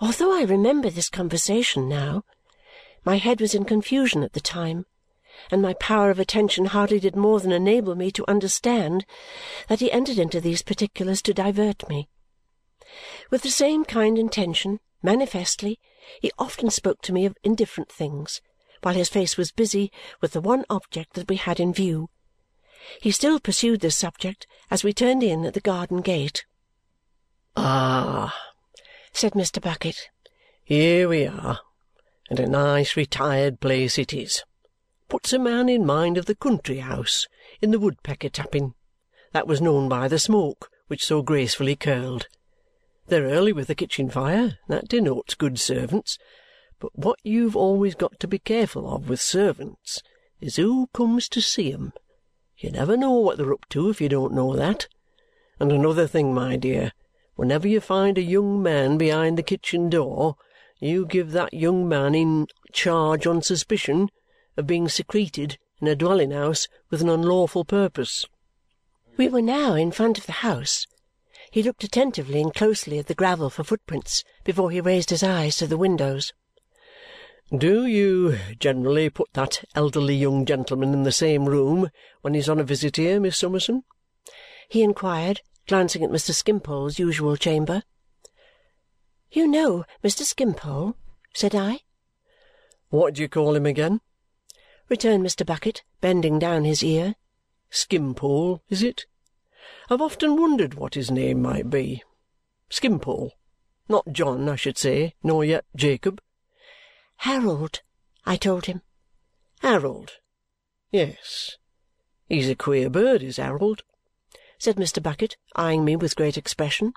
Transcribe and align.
Although 0.00 0.32
I 0.32 0.42
remember 0.42 0.90
this 0.90 1.08
conversation 1.08 1.88
now, 1.88 2.22
my 3.04 3.16
head 3.16 3.40
was 3.40 3.54
in 3.54 3.64
confusion 3.64 4.22
at 4.22 4.32
the 4.32 4.40
time, 4.40 4.86
and 5.50 5.60
my 5.60 5.74
power 5.74 6.10
of 6.10 6.18
attention 6.18 6.66
hardly 6.66 7.00
did 7.00 7.16
more 7.16 7.40
than 7.40 7.52
enable 7.52 7.94
me 7.94 8.10
to 8.12 8.28
understand 8.28 9.04
that 9.68 9.80
he 9.80 9.90
entered 9.90 10.18
into 10.18 10.40
these 10.40 10.62
particulars 10.62 11.20
to 11.22 11.34
divert 11.34 11.88
me. 11.88 12.08
With 13.30 13.42
the 13.42 13.50
same 13.50 13.84
kind 13.84 14.18
intention, 14.18 14.80
manifestly, 15.02 15.80
he 16.20 16.32
often 16.38 16.70
spoke 16.70 17.02
to 17.02 17.12
me 17.12 17.26
of 17.26 17.36
indifferent 17.42 17.90
things 17.90 18.40
while 18.82 18.94
his 18.94 19.08
face 19.08 19.36
was 19.36 19.50
busy 19.50 19.90
with 20.20 20.32
the 20.32 20.40
one 20.40 20.64
object 20.70 21.14
that 21.14 21.28
we 21.28 21.36
had 21.36 21.58
in 21.58 21.72
view. 21.72 22.08
He 23.02 23.10
still 23.10 23.40
pursued 23.40 23.80
this 23.80 23.96
subject 23.96 24.46
as 24.70 24.84
we 24.84 24.92
turned 24.92 25.22
in 25.22 25.44
at 25.44 25.54
the 25.54 25.60
garden 25.60 26.00
gate. 26.00 26.46
"Ah!" 27.56 28.47
Said 29.18 29.32
Mr. 29.32 29.60
Bucket. 29.60 30.10
"Here 30.62 31.08
we 31.08 31.26
are, 31.26 31.58
and 32.30 32.38
a 32.38 32.46
nice 32.46 32.96
retired 32.96 33.58
place 33.58 33.98
it 33.98 34.12
is. 34.12 34.44
Puts 35.08 35.32
a 35.32 35.40
man 35.40 35.68
in 35.68 35.84
mind 35.84 36.16
of 36.16 36.26
the 36.26 36.36
country 36.36 36.78
house 36.78 37.26
in 37.60 37.72
the 37.72 37.80
woodpecker 37.80 38.28
tapping, 38.28 38.74
that 39.32 39.48
was 39.48 39.60
known 39.60 39.88
by 39.88 40.06
the 40.06 40.20
smoke 40.20 40.70
which 40.86 41.04
so 41.04 41.22
gracefully 41.22 41.74
curled. 41.74 42.28
They're 43.08 43.24
early 43.24 43.52
with 43.52 43.66
the 43.66 43.74
kitchen 43.74 44.08
fire, 44.08 44.60
that 44.68 44.86
denotes 44.86 45.34
good 45.34 45.58
servants. 45.58 46.16
But 46.78 46.96
what 46.96 47.18
you've 47.24 47.56
always 47.56 47.96
got 47.96 48.20
to 48.20 48.28
be 48.28 48.38
careful 48.38 48.88
of 48.88 49.08
with 49.08 49.20
servants 49.20 50.00
is 50.40 50.54
who 50.54 50.90
comes 50.92 51.28
to 51.30 51.40
see 51.40 51.72
'em. 51.72 51.92
You 52.56 52.70
never 52.70 52.96
know 52.96 53.14
what 53.14 53.36
they're 53.36 53.52
up 53.52 53.68
to 53.70 53.90
if 53.90 54.00
you 54.00 54.08
don't 54.08 54.32
know 54.32 54.54
that. 54.54 54.86
And 55.58 55.72
another 55.72 56.06
thing, 56.06 56.32
my 56.32 56.54
dear, 56.54 56.92
whenever 57.38 57.68
you 57.68 57.80
find 57.80 58.18
a 58.18 58.20
young 58.20 58.60
man 58.60 58.98
behind 58.98 59.38
the 59.38 59.44
kitchen 59.44 59.88
door, 59.88 60.34
you 60.80 61.06
give 61.06 61.30
that 61.30 61.54
young 61.54 61.88
man 61.88 62.12
in 62.12 62.48
charge 62.72 63.28
on 63.28 63.40
suspicion 63.40 64.10
of 64.56 64.66
being 64.66 64.88
secreted 64.88 65.56
in 65.80 65.86
a 65.86 65.94
dwelling 65.94 66.32
house 66.32 66.66
with 66.90 67.00
an 67.00 67.08
unlawful 67.08 67.64
purpose." 67.64 68.26
We 69.16 69.28
were 69.28 69.40
now 69.40 69.74
in 69.74 69.92
front 69.92 70.18
of 70.18 70.26
the 70.26 70.42
house. 70.42 70.84
He 71.52 71.62
looked 71.62 71.84
attentively 71.84 72.42
and 72.42 72.52
closely 72.52 72.98
at 72.98 73.06
the 73.06 73.14
gravel 73.14 73.50
for 73.50 73.62
footprints 73.62 74.24
before 74.42 74.72
he 74.72 74.80
raised 74.80 75.10
his 75.10 75.22
eyes 75.22 75.56
to 75.58 75.68
the 75.68 75.78
windows. 75.78 76.32
Do 77.56 77.86
you 77.86 78.36
generally 78.58 79.10
put 79.10 79.32
that 79.34 79.64
elderly 79.76 80.16
young 80.16 80.44
gentleman 80.44 80.92
in 80.92 81.04
the 81.04 81.12
same 81.12 81.48
room 81.48 81.88
when 82.20 82.34
he's 82.34 82.48
on 82.48 82.58
a 82.58 82.64
visit 82.64 82.96
here, 82.96 83.20
Miss 83.20 83.38
Summerson?" 83.38 83.84
he 84.68 84.82
inquired, 84.82 85.40
glancing 85.68 86.02
at 86.02 86.10
Mr. 86.10 86.32
Skimpole's 86.32 86.98
usual 86.98 87.36
chamber. 87.36 87.82
"You 89.30 89.46
know 89.46 89.84
Mr. 90.02 90.22
Skimpole?" 90.22 90.96
said 91.34 91.54
I. 91.54 91.82
"What 92.88 93.14
do 93.14 93.22
you 93.22 93.28
call 93.28 93.54
him 93.54 93.66
again?" 93.66 94.00
returned 94.88 95.24
Mr. 95.24 95.44
Bucket, 95.44 95.82
bending 96.00 96.38
down 96.38 96.64
his 96.64 96.82
ear. 96.82 97.14
Skimpole, 97.68 98.62
is 98.70 98.82
it? 98.82 99.04
I've 99.90 100.00
often 100.00 100.40
wondered 100.40 100.72
what 100.72 100.94
his 100.94 101.10
name 101.10 101.42
might 101.42 101.68
be. 101.68 102.02
Skimpole. 102.70 103.34
Not 103.88 104.10
John, 104.12 104.48
I 104.48 104.56
should 104.56 104.78
say, 104.78 105.14
nor 105.22 105.44
yet 105.44 105.66
Jacob. 105.76 106.22
"Harold," 107.16 107.82
I 108.24 108.36
told 108.36 108.64
him. 108.64 108.80
Harold. 109.60 110.12
Yes. 110.90 111.56
He's 112.26 112.48
a 112.48 112.54
queer 112.54 112.88
bird, 112.88 113.22
is 113.22 113.36
Harold," 113.36 113.82
said 114.58 114.76
Mr. 114.76 115.00
Bucket, 115.00 115.36
eyeing 115.54 115.84
me 115.84 115.94
with 115.94 116.16
great 116.16 116.36
expression. 116.36 116.92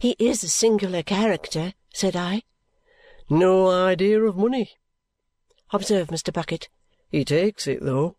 "He 0.00 0.16
is 0.18 0.42
a 0.42 0.48
singular 0.48 1.04
character," 1.04 1.74
said 1.94 2.16
I. 2.16 2.42
"No 3.28 3.70
idea 3.70 4.20
of 4.22 4.36
money," 4.36 4.72
observed 5.72 6.10
Mr. 6.10 6.32
Bucket. 6.32 6.68
"He 7.08 7.24
takes 7.24 7.68
it, 7.68 7.80
though." 7.80 8.16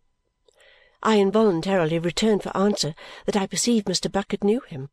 I 1.03 1.19
involuntarily 1.19 1.99
returned 1.99 2.43
for 2.43 2.55
answer 2.55 2.95
that 3.25 3.35
I 3.35 3.45
perceived 3.45 3.87
Mr. 3.87 4.09
Bucket 4.09 4.41
knew 4.43 4.61
him. 4.61 4.89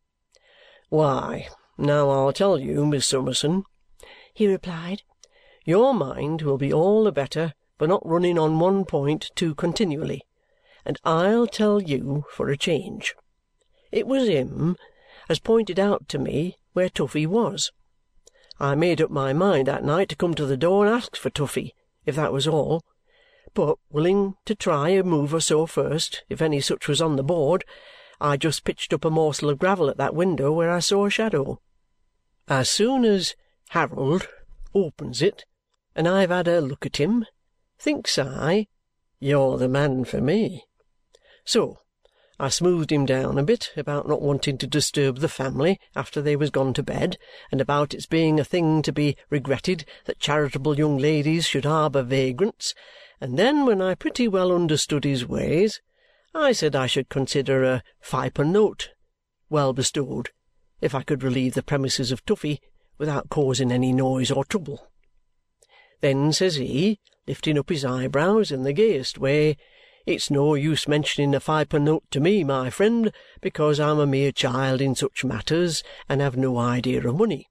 "Why, 0.88 1.48
now 1.76 2.10
I'll 2.10 2.32
tell 2.32 2.58
you, 2.58 2.84
Miss 2.84 3.06
Summerson," 3.06 3.64
he 4.34 4.48
replied. 4.48 5.02
Your 5.64 5.94
mind 5.94 6.42
will 6.42 6.58
be 6.58 6.72
all 6.72 7.04
the 7.04 7.12
better 7.12 7.54
for 7.76 7.86
not 7.86 8.04
running 8.04 8.38
on 8.38 8.58
one 8.58 8.84
point 8.84 9.30
too 9.36 9.54
continually, 9.54 10.24
and 10.84 10.98
I'll 11.04 11.46
tell 11.46 11.80
you 11.80 12.24
for 12.32 12.48
a 12.48 12.56
change. 12.56 13.14
It 13.90 14.06
was 14.06 14.28
him 14.28 14.76
as 15.28 15.38
pointed 15.38 15.78
out 15.78 16.08
to 16.08 16.18
me 16.18 16.56
where 16.72 16.88
Toughey 16.88 17.26
was. 17.26 17.72
I 18.60 18.74
made 18.74 19.00
up 19.00 19.10
my 19.10 19.32
mind 19.32 19.68
that 19.68 19.84
night 19.84 20.08
to 20.08 20.16
come 20.16 20.34
to 20.34 20.46
the 20.46 20.56
door 20.56 20.84
and 20.84 20.94
ask 20.94 21.16
for 21.16 21.30
Toughey, 21.30 21.72
if 22.04 22.16
that 22.16 22.32
was 22.32 22.48
all. 22.48 22.82
But 23.54 23.78
willing 23.90 24.34
to 24.46 24.54
try 24.54 24.90
a 24.90 25.02
move 25.02 25.32
or 25.32 25.40
so 25.40 25.66
first, 25.66 26.24
if 26.28 26.42
any 26.42 26.60
such 26.60 26.88
was 26.88 27.00
on 27.00 27.16
the 27.16 27.22
board, 27.22 27.64
I 28.20 28.36
just 28.36 28.64
pitched 28.64 28.92
up 28.92 29.04
a 29.04 29.10
morsel 29.10 29.48
of 29.48 29.58
gravel 29.58 29.88
at 29.88 29.96
that 29.98 30.14
window 30.14 30.52
where 30.52 30.70
I 30.70 30.80
saw 30.80 31.06
a 31.06 31.10
shadow. 31.10 31.60
As 32.48 32.68
soon 32.68 33.04
as 33.04 33.34
Harold 33.70 34.28
opens 34.74 35.22
it 35.22 35.44
and 35.94 36.08
I've 36.08 36.30
had 36.30 36.48
a 36.48 36.60
look 36.60 36.84
at 36.84 36.96
him, 36.96 37.26
thinks 37.78 38.18
I, 38.18 38.66
you're 39.20 39.56
the 39.56 39.68
man 39.68 40.04
for 40.04 40.20
me. 40.20 40.64
So 41.44 41.78
I 42.40 42.50
smoothed 42.50 42.92
him 42.92 43.04
down 43.04 43.36
a 43.36 43.42
bit 43.42 43.72
about 43.76 44.06
not 44.06 44.22
wanting 44.22 44.58
to 44.58 44.66
disturb 44.68 45.18
the 45.18 45.28
family 45.28 45.80
after 45.96 46.22
they 46.22 46.36
was 46.36 46.50
gone 46.50 46.72
to 46.74 46.84
bed, 46.84 47.18
and 47.50 47.60
about 47.60 47.92
its 47.92 48.06
being 48.06 48.38
a 48.38 48.44
thing 48.44 48.80
to 48.82 48.92
be 48.92 49.16
regretted 49.28 49.84
that 50.04 50.20
charitable 50.20 50.78
young 50.78 50.98
ladies 50.98 51.46
should 51.46 51.64
harbour 51.64 52.02
vagrants, 52.02 52.74
and 53.20 53.36
then 53.36 53.66
when 53.66 53.82
I 53.82 53.96
pretty 53.96 54.28
well 54.28 54.52
understood 54.52 55.02
his 55.02 55.26
ways, 55.26 55.80
I 56.32 56.52
said 56.52 56.76
I 56.76 56.86
should 56.86 57.08
consider 57.08 57.64
a 57.64 57.82
fi'pun 58.00 58.52
note 58.52 58.90
well 59.50 59.72
bestowed 59.72 60.30
if 60.80 60.94
I 60.94 61.02
could 61.02 61.24
relieve 61.24 61.54
the 61.54 61.62
premises 61.64 62.12
of 62.12 62.24
Toughey 62.24 62.60
without 62.98 63.30
causing 63.30 63.72
any 63.72 63.92
noise 63.92 64.30
or 64.30 64.44
trouble. 64.44 64.86
Then 66.02 66.32
says 66.32 66.54
he, 66.54 67.00
lifting 67.26 67.58
up 67.58 67.68
his 67.68 67.84
eyebrows 67.84 68.52
in 68.52 68.62
the 68.62 68.72
gayest 68.72 69.18
way, 69.18 69.56
"It's 70.10 70.30
no 70.30 70.54
use 70.54 70.88
mentioning 70.88 71.34
a 71.34 71.38
fi'pun 71.38 71.82
note 71.82 72.04
to 72.12 72.18
me, 72.18 72.42
my 72.42 72.70
friend, 72.70 73.12
because 73.42 73.78
I'm 73.78 73.98
a 73.98 74.06
mere 74.06 74.32
child 74.32 74.80
in 74.80 74.94
such 74.94 75.22
matters 75.22 75.82
and 76.08 76.22
have 76.22 76.34
no 76.34 76.56
idea 76.56 77.06
of 77.06 77.18
money." 77.18 77.46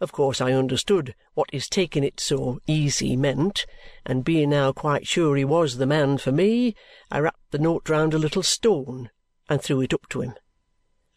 Of 0.00 0.10
course 0.10 0.40
I 0.40 0.52
understood 0.52 1.14
what 1.34 1.50
his 1.52 1.68
taking 1.68 2.02
it 2.02 2.18
so 2.18 2.60
easy 2.66 3.14
meant, 3.14 3.66
and 4.06 4.24
being 4.24 4.48
now 4.48 4.72
quite 4.72 5.06
sure 5.06 5.36
he 5.36 5.44
was 5.44 5.76
the 5.76 5.84
man 5.84 6.16
for 6.16 6.32
me, 6.32 6.74
I 7.10 7.18
wrapped 7.18 7.50
the 7.50 7.58
note 7.58 7.90
round 7.90 8.14
a 8.14 8.18
little 8.18 8.42
stone 8.42 9.10
and 9.46 9.60
threw 9.60 9.82
it 9.82 9.92
up 9.92 10.08
to 10.08 10.22
him. 10.22 10.36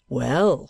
Well, 0.10 0.70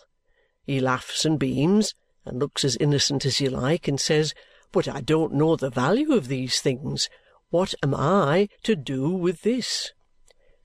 he 0.62 0.78
laughs 0.78 1.24
and 1.24 1.36
beams, 1.36 1.96
and 2.24 2.38
looks 2.38 2.64
as 2.64 2.76
innocent 2.76 3.26
as 3.26 3.40
you 3.40 3.50
like, 3.50 3.88
and 3.88 4.00
says. 4.00 4.34
But 4.70 4.86
I 4.86 5.00
don't 5.00 5.34
know 5.34 5.56
the 5.56 5.68
value 5.68 6.12
of 6.12 6.28
these 6.28 6.60
things. 6.60 7.08
What 7.50 7.74
am 7.82 7.94
I 7.94 8.48
to 8.62 8.74
do 8.74 9.10
with 9.10 9.42
this? 9.42 9.92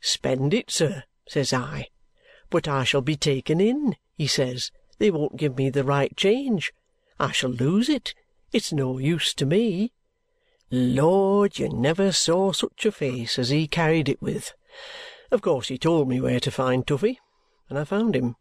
Spend 0.02 0.54
it, 0.54 0.72
sir, 0.72 1.04
says 1.28 1.54
I. 1.54 1.88
But 2.50 2.68
I 2.68 2.84
shall 2.84 3.02
be 3.02 3.16
taken 3.16 3.62
in, 3.62 3.96
he 4.16 4.28
says. 4.28 4.72
They 4.98 5.12
won't 5.12 5.38
give 5.38 5.58
me 5.58 5.70
the 5.70 5.84
right 5.84 6.16
change. 6.18 6.74
I 7.20 7.32
shall 7.32 7.52
lose 7.52 7.90
it. 7.90 8.14
It's 8.52 8.74
no 8.74 8.98
use 8.98 9.34
to 9.36 9.46
me. 9.46 9.92
Lord, 10.72 11.60
you 11.60 11.70
never 11.70 12.12
saw 12.12 12.52
such 12.52 12.86
a 12.86 12.92
face 12.92 13.40
as 13.40 13.50
he 13.50 13.68
carried 13.68 14.10
it 14.10 14.22
with. 14.22 14.54
Of 15.32 15.42
course 15.42 15.68
he 15.68 15.78
told 15.78 16.08
me 16.08 16.20
where 16.22 16.40
to 16.40 16.52
find 16.52 16.86
Toughey, 16.86 17.18
and 17.70 17.78
I 17.78 17.84
found 17.84 18.16
him. 18.16 18.36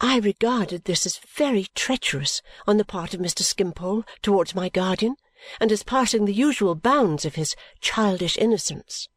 I 0.00 0.18
regarded 0.18 0.84
this 0.84 1.06
as 1.06 1.18
very 1.18 1.66
treacherous 1.74 2.42
on 2.66 2.76
the 2.76 2.84
part 2.84 3.14
of 3.14 3.20
Mr. 3.20 3.42
Skimpole 3.42 4.04
towards 4.22 4.54
my 4.54 4.68
guardian 4.68 5.16
and 5.60 5.70
as 5.70 5.82
passing 5.82 6.24
the 6.24 6.32
usual 6.32 6.74
bounds 6.74 7.24
of 7.24 7.34
his 7.34 7.54
childish 7.80 8.38
innocence. 8.38 9.08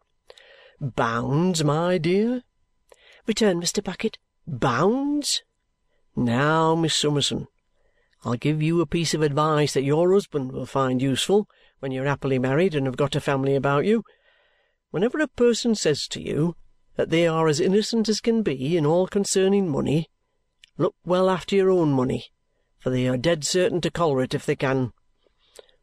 "Bounds, 0.81 1.63
my 1.63 1.97
dear?" 1.97 2.43
returned 3.25 3.63
Mr. 3.63 3.83
Bucket. 3.83 4.17
"Bounds? 4.45 5.43
Now, 6.15 6.75
Miss 6.75 6.95
Summerson, 6.95 7.47
I'll 8.23 8.35
give 8.35 8.61
you 8.61 8.81
a 8.81 8.85
piece 8.85 9.13
of 9.13 9.21
advice 9.21 9.73
that 9.73 9.83
your 9.83 10.13
husband 10.13 10.51
will 10.51 10.65
find 10.65 11.01
useful 11.01 11.47
when 11.79 11.91
you're 11.91 12.05
happily 12.05 12.39
married 12.39 12.75
and 12.75 12.85
have 12.85 12.97
got 12.97 13.15
a 13.15 13.21
family 13.21 13.55
about 13.55 13.85
you. 13.85 14.03
Whenever 14.91 15.19
a 15.19 15.27
person 15.27 15.75
says 15.75 16.07
to 16.09 16.21
you 16.21 16.55
that 16.95 17.09
they 17.09 17.27
are 17.27 17.47
as 17.47 17.59
innocent 17.59 18.09
as 18.09 18.19
can 18.19 18.43
be 18.43 18.75
in 18.75 18.85
all 18.85 19.07
concerning 19.07 19.69
money 19.69 20.09
Look 20.79 20.95
well 21.03 21.29
after 21.29 21.57
your 21.57 21.69
own 21.69 21.91
money, 21.91 22.31
for 22.79 22.89
they 22.89 23.05
are 23.05 23.17
dead 23.17 23.43
certain 23.43 23.81
to 23.81 23.91
collar 23.91 24.23
it 24.23 24.33
if 24.33 24.45
they 24.45 24.55
can. 24.55 24.93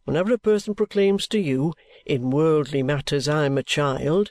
Whenever 0.07 0.33
a 0.33 0.39
person 0.39 0.73
proclaims 0.73 1.27
to 1.27 1.41
you, 1.41 1.75
in 2.07 2.31
worldly 2.31 2.81
matters 2.81 3.29
I'm 3.29 3.59
a 3.59 3.63
child, 3.65 4.31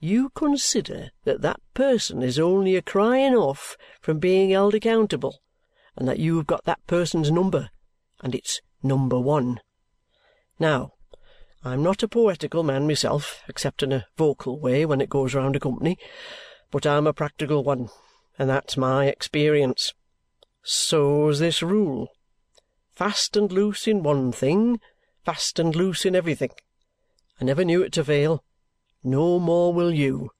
you 0.00 0.30
consider 0.30 1.12
that 1.22 1.42
that 1.42 1.60
person 1.74 2.24
is 2.24 2.40
only 2.40 2.74
a 2.74 2.82
crying 2.82 3.32
off 3.32 3.76
from 4.00 4.18
being 4.18 4.50
held 4.50 4.74
accountable 4.74 5.40
and 5.96 6.08
that 6.08 6.18
you 6.18 6.38
have 6.38 6.48
got 6.48 6.64
that 6.64 6.84
person's 6.88 7.30
number 7.30 7.70
and 8.20 8.34
it's 8.34 8.60
number 8.82 9.20
one. 9.20 9.60
Now, 10.58 10.94
I'm 11.64 11.84
not 11.84 12.02
a 12.02 12.08
poetical 12.08 12.64
man 12.64 12.88
myself, 12.88 13.44
except 13.48 13.84
in 13.84 13.92
a 13.92 14.06
vocal 14.16 14.58
way 14.58 14.84
when 14.84 15.00
it 15.00 15.08
goes 15.08 15.34
round 15.34 15.54
a 15.54 15.60
company, 15.60 15.98
but 16.72 16.84
I'm 16.84 17.06
a 17.06 17.12
practical 17.12 17.62
one, 17.62 17.90
and 18.40 18.50
that's 18.50 18.76
my 18.76 19.06
experience. 19.06 19.94
So's 20.64 21.38
this 21.38 21.62
rule. 21.62 22.08
Fast 22.90 23.36
and 23.36 23.52
loose 23.52 23.86
in 23.86 24.02
one 24.02 24.32
thing, 24.32 24.80
fast 25.24 25.58
and 25.58 25.74
loose 25.74 26.04
in 26.04 26.14
everything. 26.14 26.50
I 27.40 27.44
never 27.44 27.64
knew 27.64 27.82
it 27.82 27.92
to 27.92 28.04
fail. 28.04 28.44
No 29.02 29.38
more 29.38 29.72
will 29.72 29.92
you, 29.92 30.30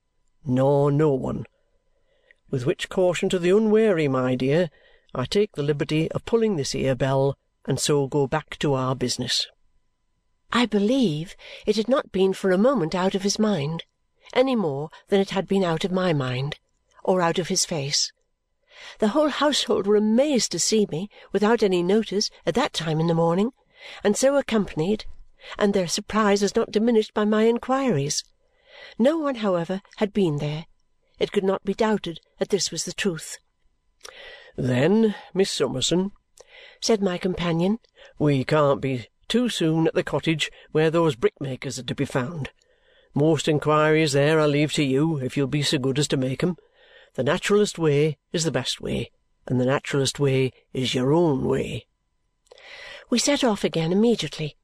nor 0.44 0.90
no 0.90 1.12
one. 1.12 1.46
With 2.50 2.66
which 2.66 2.88
caution 2.88 3.28
to 3.30 3.38
the 3.38 3.50
unwary, 3.50 4.08
my 4.08 4.34
dear, 4.34 4.70
I 5.14 5.24
take 5.24 5.52
the 5.52 5.62
liberty 5.62 6.10
of 6.12 6.24
pulling 6.24 6.56
this 6.56 6.72
here 6.72 6.94
bell 6.94 7.36
and 7.66 7.78
so 7.78 8.06
go 8.06 8.26
back 8.26 8.58
to 8.58 8.74
our 8.74 8.94
business. 8.94 9.46
I 10.52 10.66
believe 10.66 11.36
it 11.66 11.76
had 11.76 11.88
not 11.88 12.12
been 12.12 12.32
for 12.32 12.50
a 12.50 12.58
moment 12.58 12.94
out 12.94 13.14
of 13.14 13.22
his 13.22 13.38
mind, 13.38 13.84
any 14.34 14.56
more 14.56 14.90
than 15.08 15.20
it 15.20 15.30
had 15.30 15.46
been 15.46 15.64
out 15.64 15.84
of 15.84 15.92
my 15.92 16.12
mind, 16.12 16.58
or 17.04 17.20
out 17.20 17.38
of 17.38 17.48
his 17.48 17.64
face. 17.64 18.12
The 18.98 19.08
whole 19.08 19.28
household 19.28 19.86
were 19.86 19.96
amazed 19.96 20.50
to 20.52 20.58
see 20.58 20.86
me, 20.90 21.08
without 21.30 21.62
any 21.62 21.82
notice, 21.82 22.30
at 22.44 22.54
that 22.54 22.72
time 22.72 23.00
in 23.00 23.06
the 23.06 23.14
morning, 23.14 23.52
and 24.04 24.16
so 24.16 24.36
accompanied, 24.36 25.04
and 25.58 25.74
their 25.74 25.88
surprise 25.88 26.42
was 26.42 26.54
not 26.54 26.70
diminished 26.70 27.14
by 27.14 27.24
my 27.24 27.44
inquiries. 27.44 28.24
No 28.98 29.18
one, 29.18 29.36
however, 29.36 29.82
had 29.96 30.12
been 30.12 30.38
there. 30.38 30.66
It 31.18 31.32
could 31.32 31.44
not 31.44 31.64
be 31.64 31.74
doubted 31.74 32.20
that 32.38 32.48
this 32.48 32.70
was 32.70 32.84
the 32.84 32.92
truth. 32.92 33.38
"Then, 34.56 35.14
Miss 35.34 35.50
Summerson," 35.50 36.12
said 36.80 37.02
my 37.02 37.18
companion, 37.18 37.78
"we 38.18 38.44
can't 38.44 38.80
be 38.80 39.06
too 39.28 39.48
soon 39.48 39.86
at 39.86 39.94
the 39.94 40.02
cottage 40.02 40.50
where 40.72 40.90
those 40.90 41.16
brickmakers 41.16 41.78
are 41.78 41.84
to 41.84 41.94
be 41.94 42.04
found. 42.04 42.50
Most 43.14 43.48
inquiries 43.48 44.12
there 44.12 44.40
I 44.40 44.46
leave 44.46 44.72
to 44.74 44.84
you, 44.84 45.18
if 45.18 45.36
you'll 45.36 45.46
be 45.46 45.62
so 45.62 45.78
good 45.78 45.98
as 45.98 46.08
to 46.08 46.16
make 46.16 46.42
'em. 46.42 46.56
The 47.14 47.22
naturalest 47.22 47.78
way 47.78 48.18
is 48.32 48.44
the 48.44 48.50
best 48.50 48.80
way, 48.80 49.10
and 49.46 49.60
the 49.60 49.66
naturalest 49.66 50.18
way 50.18 50.52
is 50.72 50.94
your 50.94 51.12
own 51.12 51.44
way." 51.44 51.86
We 53.10 53.18
set 53.18 53.44
off 53.44 53.64
again 53.64 53.92
immediately. 53.92 54.56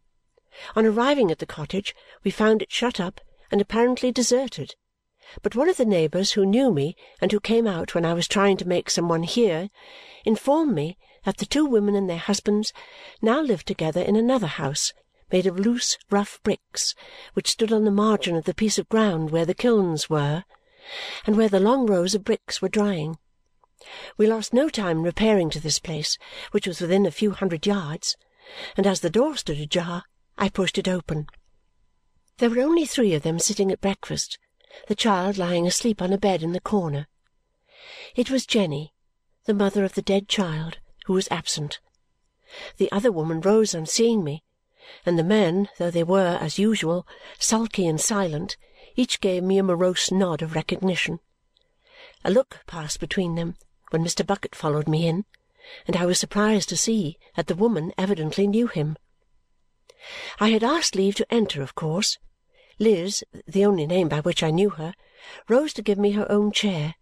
On 0.75 0.87
arriving 0.87 1.31
at 1.31 1.39
the 1.39 1.47
cottage, 1.47 1.95
we 2.25 2.31
found 2.31 2.63
it 2.63 2.73
shut 2.73 2.99
up 2.99 3.21
and 3.51 3.61
apparently 3.61 4.11
deserted, 4.11 4.75
but 5.43 5.55
one 5.55 5.69
of 5.69 5.77
the 5.77 5.85
neighbours 5.85 6.33
who 6.33 6.47
knew 6.47 6.73
me 6.73 6.97
and 7.21 7.31
who 7.31 7.41
came 7.41 7.67
out 7.67 7.95
when 7.95 8.05
I 8.05 8.15
was 8.15 8.27
trying 8.27 8.57
to 8.59 8.69
make 8.69 8.89
some 8.89 9.09
one 9.09 9.23
hear 9.23 9.69
informed 10.25 10.75
me 10.75 10.97
that 11.25 11.37
the 11.37 11.47
two 11.47 11.67
women 11.67 11.95
and 11.95 12.09
their 12.09 12.19
husbands 12.19 12.73
now 13.21 13.41
lived 13.41 13.67
together 13.67 14.01
in 14.01 14.17
another 14.17 14.47
house 14.47 14.93
made 15.31 15.47
of 15.47 15.59
loose 15.59 15.99
rough 16.11 16.43
bricks 16.43 16.95
which 17.35 17.51
stood 17.51 17.73
on 17.73 17.85
the 17.85 17.91
margin 17.91 18.35
of 18.35 18.45
the 18.45 18.55
piece 18.55 18.79
of 18.79 18.89
ground 18.89 19.31
where 19.31 19.45
the 19.45 19.55
kilns 19.55 20.09
were 20.09 20.45
and 21.27 21.37
where 21.37 21.51
the 21.51 21.61
long 21.61 21.87
rows 21.87 22.15
of 22.15 22.25
bricks 22.25 22.63
were 22.63 22.69
drying. 22.69 23.19
We 24.17 24.27
lost 24.27 24.55
no 24.55 24.69
time 24.71 24.99
in 24.99 25.05
repairing 25.05 25.51
to 25.51 25.61
this 25.61 25.79
place, 25.79 26.19
which 26.51 26.67
was 26.67 26.81
within 26.81 27.05
a 27.05 27.11
few 27.11 27.33
hundred 27.33 27.67
yards, 27.67 28.17
and 28.77 28.87
as 28.87 29.01
the 29.01 29.11
door 29.11 29.37
stood 29.37 29.61
ajar, 29.61 30.05
I 30.37 30.49
pushed 30.49 30.79
it 30.79 30.89
open. 30.89 31.27
There 32.39 32.51
were 32.51 32.63
only 32.63 32.87
three 32.87 33.15
of 33.15 33.23
them 33.23 33.39
sitting 33.39 33.73
at 33.73 33.81
breakfast, 33.81 34.39
the 34.87 34.95
child 34.95 35.39
lying 35.39 35.67
asleep 35.67 36.01
on 36.01 36.13
a 36.13 36.19
bed 36.19 36.43
in 36.43 36.53
the 36.53 36.61
corner. 36.61 37.09
It 38.15 38.31
was 38.31 38.47
Jenny, 38.47 38.95
the 39.45 39.55
mother 39.55 39.85
of 39.85 39.95
the 39.95 40.03
dead 40.03 40.29
child, 40.29 40.79
who 41.07 41.15
was 41.15 41.29
absent. 41.31 41.81
The 42.77 42.91
other 42.93 43.11
woman 43.11 43.41
rose 43.41 43.75
on 43.75 43.87
seeing 43.87 44.23
me, 44.23 44.45
and 45.05 45.19
the 45.19 45.25
men, 45.25 45.69
though 45.79 45.91
they 45.91 46.05
were, 46.05 46.39
as 46.41 46.59
usual, 46.59 47.07
sulky 47.39 47.87
and 47.87 48.01
silent, 48.01 48.57
each 48.97 49.21
gave 49.21 49.43
me 49.43 49.59
a 49.59 49.63
morose 49.63 50.11
nod 50.11 50.43
of 50.43 50.55
recognition. 50.55 51.21
A 52.25 52.31
look 52.31 52.61
passed 52.67 53.01
between 53.01 53.35
them 53.35 53.57
when 53.91 54.05
Mr. 54.05 54.27
Bucket 54.27 54.55
followed 54.55 54.89
me 54.89 55.07
in, 55.07 55.25
and 55.87 55.97
I 55.97 56.07
was 56.07 56.19
surprised 56.19 56.69
to 56.71 56.77
see 56.77 57.19
that 57.37 57.47
the 57.47 57.55
woman 57.55 57.93
evidently 57.99 58.47
knew 58.47 58.67
him. 58.67 58.97
I 60.41 60.51
had 60.51 60.65
asked 60.65 60.95
leave 60.95 61.17
to 61.17 61.33
enter, 61.33 61.63
of 61.63 61.75
course. 61.75 62.19
Liz, 62.79 63.25
the 63.47 63.65
only 63.65 63.87
name 63.87 64.09
by 64.09 64.21
which 64.21 64.43
I 64.43 64.51
knew 64.51 64.71
her, 64.71 64.95
rose 65.49 65.73
to 65.75 65.83
give 65.83 65.99
me 65.99 66.13
her 66.13 66.31
own 66.31 66.53
chair, 66.53 66.95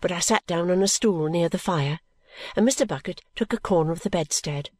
but 0.00 0.10
I 0.10 0.20
sat 0.20 0.46
down 0.46 0.70
on 0.70 0.82
a 0.82 0.88
stool 0.88 1.28
near 1.28 1.48
the 1.48 1.58
fire 1.58 2.00
and 2.56 2.66
Mr. 2.66 2.86
Bucket 2.86 3.22
took 3.34 3.52
a 3.52 3.58
corner 3.58 3.92
of 3.92 4.02
the 4.02 4.10
bedstead. 4.10 4.70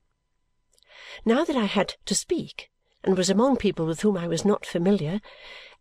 Now 1.25 1.45
that 1.45 1.57
I 1.57 1.65
had 1.65 1.97
to 2.07 2.15
speak 2.15 2.71
and 3.03 3.17
was 3.17 3.31
among 3.31 3.57
people 3.57 3.87
with 3.87 4.01
whom 4.01 4.17
I 4.17 4.29
was 4.29 4.45
not 4.45 4.67
familiar, 4.67 5.21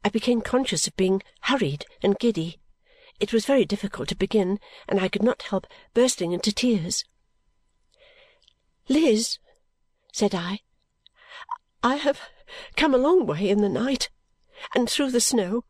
I 0.03 0.09
became 0.09 0.41
conscious 0.41 0.87
of 0.87 0.95
being 0.95 1.21
hurried 1.41 1.85
and 2.01 2.17
giddy. 2.19 2.59
It 3.19 3.33
was 3.33 3.45
very 3.45 3.65
difficult 3.65 4.09
to 4.09 4.15
begin, 4.15 4.59
and 4.87 4.99
I 4.99 5.07
could 5.07 5.23
not 5.23 5.43
help 5.43 5.67
bursting 5.93 6.31
into 6.31 6.51
tears. 6.51 7.03
"Liz," 8.89 9.37
said 10.13 10.33
I, 10.33 10.61
"I 11.83 11.97
have 11.97 12.21
come 12.77 12.93
a 12.93 12.97
long 12.97 13.25
way 13.25 13.49
in 13.49 13.59
the 13.59 13.67
night 13.67 14.09
and 14.73 14.89
through 14.89 15.11
the 15.11 15.19
snow 15.19 15.65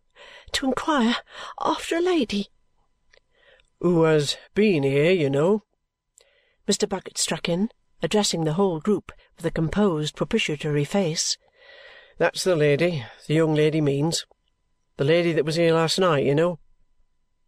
to 0.51 0.67
inquire 0.67 1.15
after 1.59 1.95
a 1.95 2.01
lady." 2.01 2.51
"Who 3.79 4.03
has 4.03 4.37
been 4.53 4.83
here, 4.83 5.11
you 5.11 5.31
know?" 5.31 5.63
Mr. 6.67 6.87
Bucket 6.87 7.17
struck 7.17 7.49
in, 7.49 7.71
addressing 8.03 8.43
the 8.43 8.53
whole 8.53 8.79
group 8.79 9.11
with 9.35 9.45
a 9.47 9.51
composed 9.51 10.15
propitiatory 10.15 10.85
face. 10.85 11.39
"That's 12.19 12.43
the 12.43 12.55
lady 12.55 13.03
the 13.25 13.33
young 13.33 13.55
lady 13.55 13.81
means. 13.81 14.27
The 14.97 15.05
lady 15.05 15.33
that 15.33 15.43
was 15.45 15.55
here 15.55 15.73
last 15.73 15.97
night, 15.97 16.23
you 16.23 16.35
know." 16.35 16.59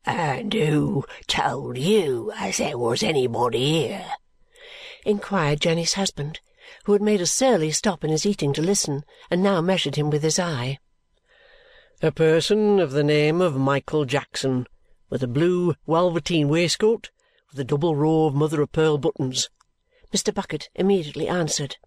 "And 0.03 0.51
who 0.51 1.05
told 1.27 1.77
you 1.77 2.31
as 2.35 2.57
there 2.57 2.75
was 2.75 3.03
anybody 3.03 3.87
here?" 3.87 4.13
Inquired 5.05 5.61
Jenny's 5.61 5.93
husband, 5.93 6.39
who 6.85 6.93
had 6.93 7.01
made 7.01 7.21
a 7.21 7.25
surly 7.25 7.71
stop 7.71 8.03
in 8.03 8.09
his 8.09 8.25
eating 8.25 8.53
to 8.53 8.61
listen 8.61 9.03
and 9.31 9.41
now 9.41 9.61
measured 9.61 9.95
him 9.95 10.09
with 10.09 10.23
his 10.23 10.39
eye. 10.39 10.79
"A 12.01 12.11
person 12.11 12.79
of 12.79 12.91
the 12.91 13.03
name 13.03 13.41
of 13.41 13.55
Michael 13.55 14.05
Jackson, 14.05 14.67
with 15.09 15.23
a 15.23 15.27
blue 15.27 15.75
velveteen 15.87 16.47
waistcoat 16.47 17.09
with 17.49 17.59
a 17.59 17.63
double 17.63 17.95
row 17.95 18.25
of 18.25 18.35
mother 18.35 18.61
of 18.61 18.71
pearl 18.71 18.97
buttons," 18.97 19.49
Mr. 20.13 20.33
Bucket 20.33 20.69
immediately 20.75 21.27
answered. 21.27 21.77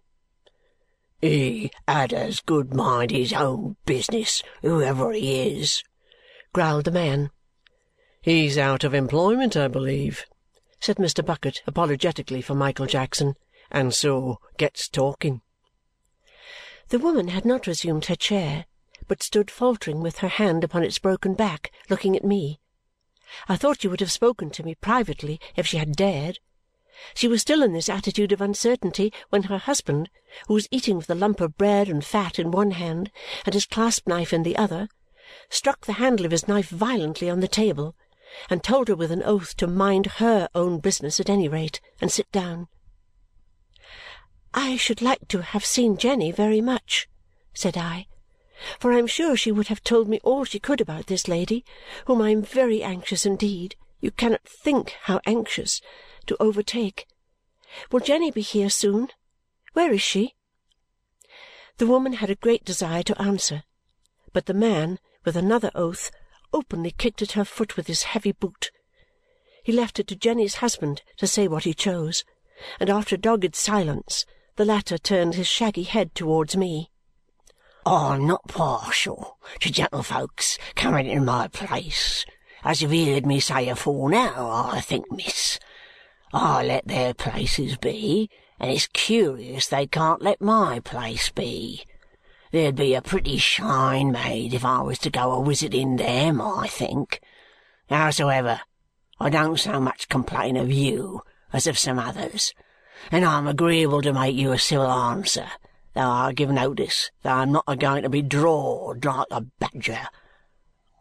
"He 1.21 1.71
had 1.87 2.13
as 2.13 2.41
good 2.41 2.73
mind 2.73 3.11
his 3.11 3.31
own 3.31 3.77
business, 3.85 4.43
whoever 4.61 5.13
he 5.13 5.59
is," 5.59 5.83
growled 6.51 6.85
the 6.85 6.91
man. 6.91 7.31
"He's 8.21 8.57
out 8.57 8.83
of 8.83 8.93
employment, 8.93 9.55
I 9.55 9.67
believe," 9.67 10.25
said 10.85 10.97
Mr. 10.97 11.25
Bucket 11.25 11.63
apologetically 11.65 12.41
for 12.41 12.55
Michael 12.55 12.87
Jackson, 12.87 13.37
"and 13.71 13.93
so 13.93 14.41
gets 14.57 14.89
talking." 14.89 15.41
The 16.89 16.99
woman 16.99 17.29
had 17.29 17.45
not 17.45 17.67
resumed 17.67 18.07
her 18.07 18.17
chair, 18.17 18.65
but 19.07 19.23
stood 19.23 19.49
faltering 19.49 20.01
with 20.01 20.17
her 20.17 20.27
hand 20.27 20.61
upon 20.61 20.83
its 20.83 20.99
broken 20.99 21.35
back, 21.35 21.71
looking 21.89 22.17
at 22.17 22.25
me. 22.25 22.59
I 23.47 23.55
thought 23.55 23.81
she 23.81 23.87
would 23.87 24.01
have 24.01 24.11
spoken 24.11 24.49
to 24.49 24.63
me 24.63 24.75
privately 24.75 25.39
if 25.55 25.65
she 25.65 25.77
had 25.77 25.95
dared. 25.95 26.39
She 27.13 27.29
was 27.29 27.39
still 27.39 27.63
in 27.63 27.71
this 27.71 27.87
attitude 27.87 28.33
of 28.33 28.41
uncertainty 28.41 29.13
when 29.29 29.43
her 29.43 29.59
husband, 29.59 30.09
who 30.47 30.53
was 30.53 30.67
eating 30.69 30.97
with 30.97 31.09
a 31.09 31.15
lump 31.15 31.39
of 31.39 31.57
bread 31.57 31.87
and 31.87 32.03
fat 32.03 32.37
in 32.37 32.51
one 32.51 32.71
hand 32.71 33.09
and 33.45 33.53
his 33.53 33.65
clasp 33.65 34.05
knife 34.05 34.33
in 34.33 34.43
the 34.43 34.57
other, 34.57 34.89
struck 35.49 35.85
the 35.85 35.93
handle 35.93 36.25
of 36.25 36.33
his 36.33 36.49
knife 36.49 36.67
violently 36.67 37.29
on 37.29 37.39
the 37.39 37.47
table 37.47 37.95
and 38.49 38.63
told 38.63 38.87
her 38.87 38.95
with 38.95 39.11
an 39.11 39.23
oath 39.23 39.55
to 39.57 39.67
mind 39.67 40.05
her 40.17 40.49
own 40.55 40.79
business 40.79 41.19
at 41.19 41.29
any 41.29 41.47
rate 41.47 41.79
and 42.01 42.11
sit 42.11 42.31
down. 42.31 42.67
"I 44.53 44.77
should 44.77 45.01
like 45.01 45.27
to 45.29 45.41
have 45.41 45.65
seen 45.65 45.97
Jenny 45.97 46.31
very 46.31 46.61
much," 46.61 47.07
said 47.53 47.77
I 47.77 48.07
for 48.79 48.93
I 48.93 48.97
am 48.97 49.07
sure 49.07 49.35
she 49.35 49.51
would 49.51 49.67
have 49.67 49.83
told 49.83 50.07
me 50.07 50.19
all 50.23 50.45
she 50.45 50.59
could 50.59 50.79
about 50.79 51.07
this 51.07 51.27
lady, 51.27 51.65
whom 52.05 52.21
I 52.21 52.29
am 52.29 52.41
very 52.41 52.81
anxious 52.81 53.25
indeed 53.25 53.75
you 53.99 54.11
cannot 54.11 54.47
think 54.47 54.95
how 55.01 55.19
anxious 55.25 55.81
to 56.27 56.37
overtake. 56.39 57.07
Will 57.91 57.99
Jenny 57.99 58.31
be 58.31 58.41
here 58.41 58.69
soon? 58.69 59.09
Where 59.73 59.91
is 59.91 60.01
she?" 60.01 60.35
The 61.77 61.87
woman 61.87 62.13
had 62.13 62.29
a 62.29 62.35
great 62.35 62.63
desire 62.63 63.03
to 63.03 63.21
answer, 63.21 63.63
but 64.31 64.45
the 64.45 64.53
man, 64.53 64.99
with 65.25 65.35
another 65.35 65.71
oath, 65.75 66.11
openly 66.53 66.91
kicked 66.91 67.21
at 67.21 67.33
her 67.33 67.45
foot 67.45 67.75
with 67.75 67.87
his 67.87 68.03
heavy 68.03 68.31
boot. 68.31 68.71
He 69.63 69.71
left 69.71 69.99
it 69.99 70.07
to 70.07 70.15
Jenny's 70.15 70.55
husband 70.55 71.01
to 71.17 71.27
say 71.27 71.47
what 71.47 71.63
he 71.63 71.73
chose, 71.73 72.23
and 72.79 72.89
after 72.89 73.15
a 73.15 73.17
dogged 73.17 73.55
silence 73.55 74.25
the 74.55 74.65
latter 74.65 74.97
turned 74.97 75.35
his 75.35 75.47
shaggy 75.47 75.83
head 75.83 76.13
towards 76.13 76.55
me. 76.55 76.91
I'm 77.85 78.27
not 78.27 78.47
partial 78.47 79.37
to 79.59 79.71
gentlefolks 79.71 80.57
coming 80.75 81.07
in 81.07 81.25
my 81.25 81.47
place, 81.47 82.25
as 82.63 82.81
you've 82.81 82.91
heerd 82.91 83.25
me 83.25 83.39
say 83.39 83.67
afore 83.67 84.09
now, 84.09 84.49
I 84.71 84.79
think, 84.79 85.11
miss. 85.11 85.59
I 86.31 86.63
let 86.63 86.87
their 86.87 87.13
places 87.13 87.77
be, 87.77 88.29
and 88.59 88.71
it's 88.71 88.87
curious 88.87 89.67
they 89.67 89.87
can't 89.87 90.21
let 90.21 90.39
my 90.39 90.79
place 90.79 91.29
be. 91.29 91.83
There'd 92.53 92.75
be 92.75 92.93
a 92.93 93.01
pretty 93.01 93.37
shine 93.37 94.11
made 94.11 94.53
if 94.53 94.63
I 94.63 94.79
was 94.83 94.99
to 94.99 95.09
go 95.09 95.41
a 95.41 95.43
visiting 95.43 95.95
them, 95.95 96.39
I 96.39 96.67
think. 96.67 97.19
Howsoever, 97.89 98.61
I 99.19 99.31
don't 99.31 99.59
so 99.59 99.79
much 99.79 100.07
complain 100.07 100.55
of 100.55 100.71
you 100.71 101.23
as 101.51 101.65
of 101.65 101.79
some 101.79 101.97
others, 101.97 102.53
and 103.11 103.25
I'm 103.25 103.47
agreeable 103.47 104.03
to 104.03 104.13
make 104.13 104.35
you 104.35 104.51
a 104.51 104.59
civil 104.59 104.85
answer, 104.85 105.47
though 105.95 106.11
I 106.11 106.31
give 106.33 106.51
notice 106.51 107.09
that 107.23 107.33
I'm 107.33 107.53
not 107.53 107.63
a 107.65 107.75
going 107.75 108.03
to 108.03 108.09
be 108.09 108.21
drawed 108.21 109.03
like 109.03 109.25
a 109.31 109.41
badger. 109.41 110.07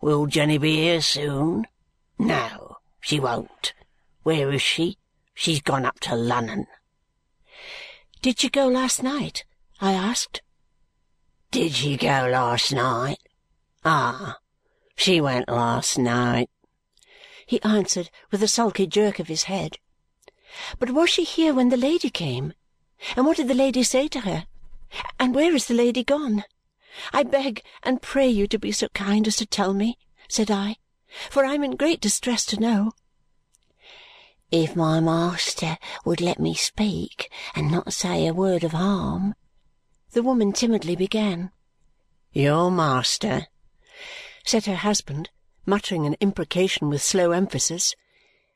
Will 0.00 0.24
Jenny 0.24 0.56
be 0.56 0.76
here 0.76 1.02
soon? 1.02 1.66
No, 2.18 2.78
she 2.98 3.20
won't. 3.20 3.74
Where 4.22 4.50
is 4.52 4.62
she? 4.62 4.96
She's 5.34 5.60
gone 5.60 5.84
up 5.84 6.00
to 6.00 6.16
Lunnon. 6.16 6.66
Did 8.22 8.40
she 8.40 8.48
go 8.48 8.68
last 8.68 9.02
night? 9.02 9.44
I 9.82 9.92
asked. 9.92 10.40
Did 11.52 11.74
she 11.74 11.98
go 11.98 12.30
last 12.32 12.72
night? 12.72 13.18
Ah, 13.84 14.38
she 14.96 15.20
went 15.20 15.50
last 15.50 15.98
night, 15.98 16.48
he 17.46 17.60
answered 17.62 18.08
with 18.30 18.42
a 18.42 18.48
sulky 18.48 18.86
jerk 18.86 19.18
of 19.18 19.28
his 19.28 19.42
head. 19.42 19.76
But 20.78 20.92
was 20.92 21.10
she 21.10 21.24
here 21.24 21.52
when 21.52 21.68
the 21.68 21.76
lady 21.76 22.08
came? 22.08 22.54
And 23.16 23.26
what 23.26 23.36
did 23.36 23.48
the 23.48 23.54
lady 23.54 23.82
say 23.82 24.08
to 24.08 24.20
her? 24.20 24.46
And 25.20 25.34
where 25.34 25.54
is 25.54 25.66
the 25.66 25.74
lady 25.74 26.02
gone? 26.02 26.44
I 27.12 27.22
beg 27.22 27.62
and 27.82 28.00
pray 28.00 28.28
you 28.28 28.46
to 28.46 28.58
be 28.58 28.72
so 28.72 28.88
kind 28.94 29.28
as 29.28 29.36
to 29.36 29.44
tell 29.44 29.74
me, 29.74 29.98
said 30.28 30.50
I, 30.50 30.76
for 31.28 31.44
I 31.44 31.52
am 31.52 31.64
in 31.64 31.76
great 31.76 32.00
distress 32.00 32.46
to 32.46 32.60
know. 32.60 32.92
If 34.50 34.74
my 34.74 35.00
master 35.00 35.76
would 36.06 36.22
let 36.22 36.40
me 36.40 36.54
speak 36.54 37.30
and 37.54 37.70
not 37.70 37.92
say 37.92 38.26
a 38.26 38.32
word 38.32 38.64
of 38.64 38.72
harm, 38.72 39.34
the 40.12 40.22
woman 40.22 40.52
timidly 40.52 40.94
began. 40.94 41.50
Your 42.32 42.70
master, 42.70 43.46
said 44.44 44.66
her 44.66 44.76
husband, 44.76 45.30
muttering 45.66 46.06
an 46.06 46.16
imprecation 46.20 46.88
with 46.88 47.02
slow 47.02 47.32
emphasis, 47.32 47.94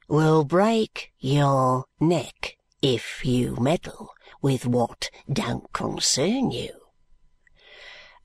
will 0.09 0.45
break 0.45 1.13
your 1.19 1.87
neck 1.99 2.57
if 2.83 3.25
you 3.25 3.57
meddle 3.57 4.11
with 4.43 4.67
what 4.67 5.11
don't 5.33 5.73
concern 5.73 6.51
you. 6.51 6.71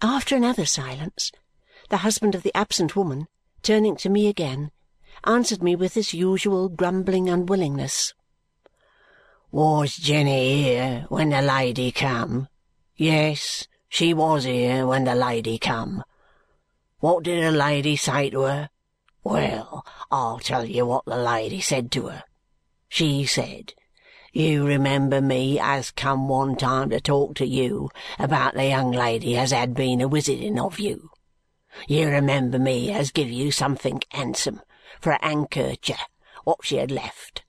After 0.01 0.35
another 0.35 0.65
silence, 0.65 1.31
the 1.89 1.97
husband 1.97 2.35
of 2.35 2.43
the 2.43 2.55
absent 2.55 2.95
woman, 2.95 3.27
turning 3.61 3.95
to 3.97 4.09
me 4.09 4.27
again, 4.27 4.71
answered 5.25 5.61
me 5.61 5.75
with 5.75 5.93
his 5.93 6.13
usual 6.13 6.69
grumbling 6.69 7.29
unwillingness. 7.29 8.13
Was 9.51 9.95
Jenny 9.95 10.63
here 10.63 11.05
when 11.09 11.29
the 11.29 11.41
lady 11.41 11.91
come? 11.91 12.47
Yes, 13.01 13.67
she 13.89 14.13
was 14.13 14.43
here 14.43 14.85
when 14.85 15.05
the 15.05 15.15
lady 15.15 15.57
come. 15.57 16.03
What 16.99 17.23
did 17.23 17.43
the 17.43 17.51
lady 17.51 17.95
say 17.95 18.29
to 18.29 18.41
her? 18.41 18.69
Well, 19.23 19.83
I'll 20.11 20.37
tell 20.37 20.65
you 20.65 20.85
what 20.85 21.05
the 21.05 21.17
lady 21.17 21.61
said 21.61 21.91
to 21.93 22.09
her. 22.09 22.23
She 22.89 23.25
said, 23.25 23.73
You 24.33 24.67
remember 24.67 25.19
me 25.19 25.59
as 25.59 25.89
come 25.89 26.27
one 26.27 26.55
time 26.55 26.91
to 26.91 27.01
talk 27.01 27.33
to 27.37 27.47
you 27.47 27.89
about 28.19 28.53
the 28.53 28.67
young 28.67 28.91
lady 28.91 29.35
as 29.35 29.49
had 29.49 29.73
been 29.73 29.99
a 29.99 30.07
visiting 30.07 30.59
of 30.59 30.77
you. 30.77 31.09
You 31.87 32.07
remember 32.07 32.59
me 32.59 32.91
as 32.91 33.09
give 33.09 33.31
you 33.31 33.51
something 33.51 34.03
handsome 34.11 34.61
for 34.99 35.13
a 35.13 35.19
handkercher 35.25 35.97
what 36.43 36.59
she 36.63 36.75
had 36.75 36.91
left. 36.91 37.41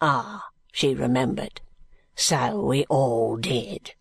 Ah, 0.00 0.48
she 0.72 0.96
remembered. 0.96 1.60
So 2.16 2.60
we 2.60 2.86
all 2.86 3.36
did. 3.36 3.94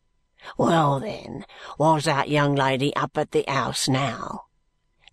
Well 0.57 0.99
then, 0.99 1.45
was 1.77 2.05
that 2.05 2.29
young 2.29 2.55
lady 2.55 2.95
up 2.95 3.17
at 3.17 3.31
the 3.31 3.45
house 3.47 3.87
now? 3.87 4.45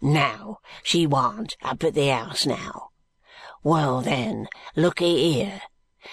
Now, 0.00 0.58
she 0.82 1.06
warn't 1.06 1.56
up 1.62 1.82
at 1.84 1.94
the 1.94 2.08
house 2.08 2.46
now. 2.46 2.90
Well 3.62 4.00
then, 4.00 4.48
lookee 4.74 5.32
here. 5.32 5.62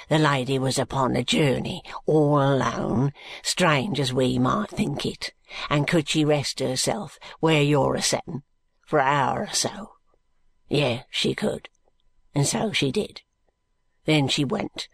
The 0.10 0.18
lady 0.18 0.58
was 0.58 0.80
upon 0.80 1.16
a 1.16 1.24
journey, 1.24 1.84
all 2.06 2.42
alone, 2.42 3.14
strange 3.44 4.00
as 4.00 4.12
we 4.12 4.40
might 4.40 4.70
think 4.70 5.06
it, 5.06 5.34
and 5.70 5.88
could 5.88 6.10
she 6.10 6.26
rest 6.26 6.60
herself 6.60 7.20
where 7.40 7.62
you're 7.62 7.94
a 7.96 8.02
settin, 8.02 8.42
for 8.86 8.98
a 9.00 9.04
hour 9.04 9.42
or 9.42 9.54
so? 9.54 9.92
Yes, 10.68 11.06
she 11.12 11.36
could, 11.36 11.70
and 12.34 12.48
so 12.48 12.72
she 12.72 12.92
did. 12.92 13.22
Then 14.06 14.28
she 14.28 14.44
went. 14.44 14.88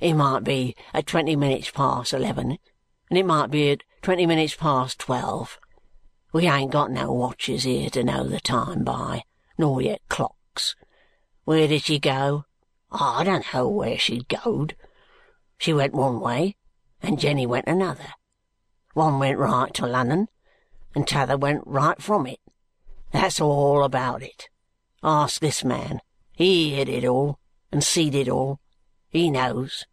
It 0.00 0.14
might 0.14 0.44
be 0.44 0.74
at 0.94 1.06
twenty 1.06 1.36
minutes 1.36 1.70
past 1.70 2.14
eleven, 2.14 2.58
and 3.10 3.18
it 3.18 3.26
might 3.26 3.50
be 3.50 3.70
at 3.70 3.82
twenty 4.00 4.24
minutes 4.24 4.54
past 4.54 4.98
twelve, 4.98 5.58
we 6.32 6.46
ain't 6.46 6.70
got 6.70 6.92
no 6.92 7.12
watches 7.12 7.64
here 7.64 7.90
to 7.90 8.04
know 8.04 8.24
the 8.24 8.40
time 8.40 8.84
by, 8.84 9.24
nor 9.58 9.82
yet 9.82 10.00
clocks. 10.08 10.76
Where 11.44 11.66
did 11.66 11.82
she 11.82 11.98
go? 11.98 12.44
Ah, 12.92 13.18
I 13.18 13.24
don't 13.24 13.44
know 13.52 13.68
where 13.68 13.98
she'd 13.98 14.28
goed. 14.28 14.76
She 15.58 15.72
went 15.72 15.92
one 15.92 16.20
way, 16.20 16.56
and 17.02 17.18
Jenny 17.18 17.46
went 17.46 17.66
another. 17.66 18.14
One 18.94 19.18
went 19.18 19.38
right 19.38 19.74
to 19.74 19.86
London, 19.86 20.28
and 20.94 21.06
t'other 21.06 21.36
went 21.36 21.62
right 21.66 22.00
from 22.00 22.26
it. 22.26 22.38
That's 23.12 23.40
all 23.40 23.82
about 23.82 24.22
it. 24.22 24.48
Ask 25.02 25.40
this 25.40 25.64
man. 25.64 26.00
He 26.32 26.74
hid 26.74 26.88
it 26.88 27.04
all, 27.04 27.38
and 27.72 27.82
seed 27.82 28.14
it 28.14 28.28
all. 28.28 28.60
He 29.08 29.30
knows. 29.30 29.84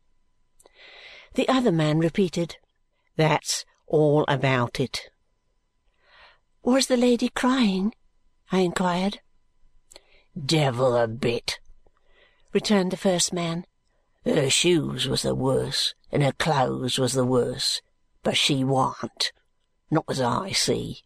The 1.33 1.49
other 1.49 1.71
man 1.71 1.99
repeated, 1.99 2.57
That's 3.17 3.65
all 3.87 4.23
about 4.27 4.79
it. 4.79 5.09
Was 6.63 6.87
the 6.87 6.97
lady 6.97 7.29
crying? 7.29 7.93
I 8.51 8.59
inquired. 8.59 9.19
Devil 10.45 10.95
a 10.95 11.07
bit, 11.07 11.59
returned 12.53 12.91
the 12.91 12.97
first 12.97 13.33
man. 13.33 13.65
Her 14.23 14.49
shoes 14.49 15.07
was 15.07 15.23
the 15.23 15.33
worse, 15.33 15.95
and 16.11 16.21
her 16.21 16.31
clothes 16.31 16.99
was 16.99 17.13
the 17.13 17.25
worse, 17.25 17.81
but 18.21 18.37
she 18.37 18.63
warn't. 18.63 19.31
Not 19.89 20.05
as 20.09 20.21
I 20.21 20.51
see. 20.51 21.03